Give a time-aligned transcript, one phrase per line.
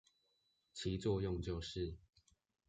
[0.73, 1.95] 其作用就是